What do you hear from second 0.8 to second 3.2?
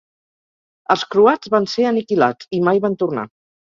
Els croats van ser aniquilats i mai van